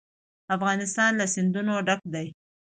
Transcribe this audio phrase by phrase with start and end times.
[0.55, 2.27] افغانستان له سیندونه ډک دی.